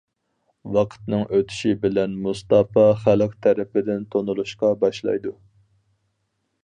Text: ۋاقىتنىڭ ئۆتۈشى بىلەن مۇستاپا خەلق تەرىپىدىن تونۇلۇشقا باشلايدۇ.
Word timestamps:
ۋاقىتنىڭ 0.75 1.25
ئۆتۈشى 1.37 1.73
بىلەن 1.83 2.15
مۇستاپا 2.23 2.85
خەلق 3.03 3.37
تەرىپىدىن 3.47 4.09
تونۇلۇشقا 4.17 4.73
باشلايدۇ. 4.85 5.35